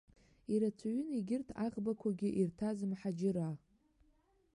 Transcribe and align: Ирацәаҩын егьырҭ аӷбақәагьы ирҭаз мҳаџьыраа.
Ирацәаҩын 0.53 1.09
егьырҭ 1.17 1.49
аӷбақәагьы 1.65 2.29
ирҭаз 2.39 2.79
мҳаџьыраа. 2.89 3.53